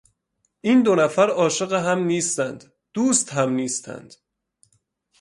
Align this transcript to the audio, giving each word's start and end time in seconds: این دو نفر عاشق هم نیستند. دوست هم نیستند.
این 0.61 0.83
دو 0.83 0.95
نفر 0.95 1.29
عاشق 1.29 1.73
هم 1.73 1.99
نیستند. 2.03 2.73
دوست 2.93 3.29
هم 3.33 3.49
نیستند. 3.49 4.13